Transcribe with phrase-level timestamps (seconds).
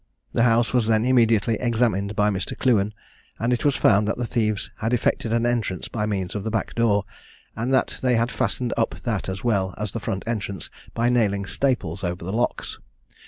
[0.33, 2.57] The house was then immediately examined by Mr.
[2.57, 2.91] Clewen;
[3.37, 6.49] and it was found that the thieves had effected an entrance by means of the
[6.49, 7.03] back door,
[7.55, 11.45] and that they had fastened up that as well as the front entrance by nailing
[11.45, 12.79] staples over the locks.